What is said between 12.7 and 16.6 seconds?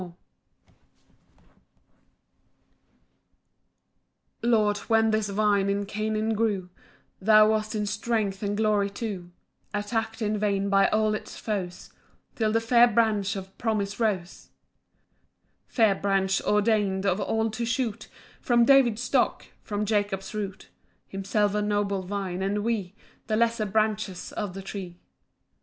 Branch of Promise rose; 10 Fair Branch,